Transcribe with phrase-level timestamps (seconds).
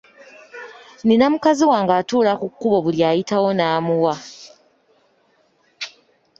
[1.07, 4.13] Nina mukazi wange atuula ku kkubo buli ayitiwo n’amuwa.